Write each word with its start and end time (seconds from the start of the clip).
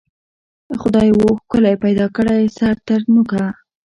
خدای 0.81 1.09
وو 1.17 1.27
ښکلی 1.41 1.75
پیدا 1.83 2.05
کړی 2.15 2.41
سر 2.57 2.75
تر 2.87 2.99
نوکه 3.13 3.43